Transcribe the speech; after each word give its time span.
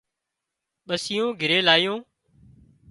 ٻسُون 0.87 1.25
گھرِي 1.41 1.59
لايون 1.67 1.99